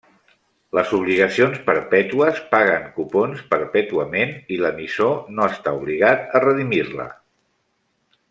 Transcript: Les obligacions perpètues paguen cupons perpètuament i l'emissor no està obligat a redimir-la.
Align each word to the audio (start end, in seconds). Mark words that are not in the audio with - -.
Les 0.77 0.93
obligacions 0.99 1.59
perpètues 1.67 2.39
paguen 2.53 2.87
cupons 2.95 3.43
perpètuament 3.53 4.33
i 4.57 4.59
l'emissor 4.63 5.21
no 5.37 5.47
està 5.53 5.75
obligat 5.83 6.35
a 6.39 6.43
redimir-la. 6.47 7.07